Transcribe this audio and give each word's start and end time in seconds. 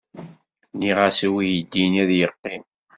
Nniɣ-as 0.73 1.19
i 1.27 1.29
weydi-nni 1.33 1.99
ad 2.03 2.11
yeqqim. 2.19 2.63